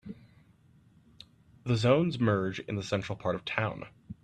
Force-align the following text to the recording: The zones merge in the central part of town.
The 1.63 1.75
zones 1.75 2.19
merge 2.19 2.59
in 2.61 2.73
the 2.75 2.81
central 2.81 3.15
part 3.15 3.35
of 3.35 3.45
town. 3.45 3.83